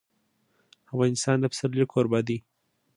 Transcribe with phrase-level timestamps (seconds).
[0.91, 2.37] افغانستان د پسرلی کوربه دی.